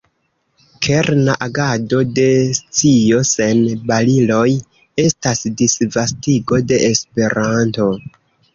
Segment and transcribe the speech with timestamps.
[0.85, 2.25] Kerna agado de
[2.61, 3.61] “Scio Sen
[3.93, 4.49] Bariloj”
[5.05, 7.91] estas disvastigo de Esperanto.